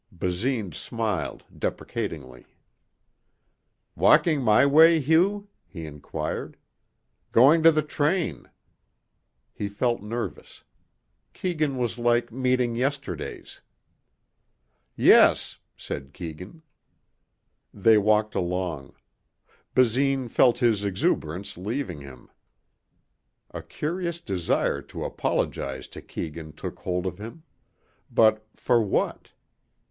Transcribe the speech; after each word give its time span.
Basine 0.11 0.71
smiled 0.71 1.43
deprecatingly. 1.55 2.47
"Walking 3.95 4.41
my 4.41 4.65
way, 4.65 4.99
Hugh?" 4.99 5.47
he 5.67 5.85
inquired. 5.85 6.57
"Going 7.31 7.61
to 7.61 7.71
the 7.71 7.83
train." 7.83 8.49
He 9.53 9.67
felt 9.69 10.01
nervous. 10.01 10.63
Keegan 11.33 11.77
was 11.77 11.99
like 11.99 12.31
meeting 12.31 12.73
yesterdays. 12.73 13.61
"Yes," 14.95 15.59
said 15.77 16.13
Keegan. 16.13 16.63
They 17.71 17.99
walked 17.99 18.33
along. 18.33 18.95
Basine 19.75 20.29
felt 20.29 20.57
his 20.57 20.83
exhuberance 20.83 21.57
leaving 21.57 22.01
him. 22.01 22.31
A 23.51 23.61
curious 23.61 24.19
desire 24.19 24.81
to 24.81 25.05
apologize 25.05 25.87
to 25.89 26.01
Keegan 26.01 26.53
took 26.53 26.79
hold 26.79 27.05
of 27.05 27.19
him. 27.19 27.43
But 28.09 28.43
for 28.55 28.81
what? 28.81 29.33